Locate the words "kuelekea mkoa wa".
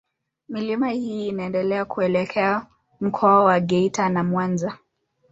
1.85-3.59